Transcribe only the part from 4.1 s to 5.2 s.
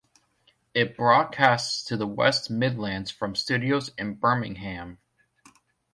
Birmingham.